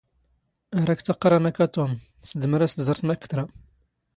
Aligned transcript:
ⴰⵔ 0.77 0.87
ⴰⴽ 0.93 0.99
ⵜⴰⵇⵇⵔⴰ 1.05 1.37
ⵎⴰⴽ 1.43 1.57
ⴰ 1.63 1.67
ⵜⵓⵎ, 1.73 1.91
ⵙⴷⵎⵔ 2.27 2.61
ⴰⵙ 2.65 2.73
ⵜⵥⵕⵜ 2.77 3.01
ⵎⴰⴷ 3.07 3.19
ⴽ 3.23 3.27
ⵜⵔⴰ. 3.29 3.43